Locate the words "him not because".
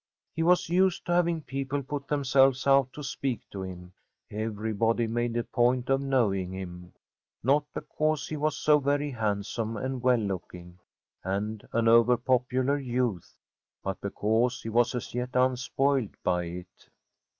6.51-8.27